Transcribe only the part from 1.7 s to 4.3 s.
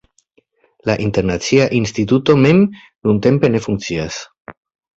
Instituto mem nuntempe ne funkcias.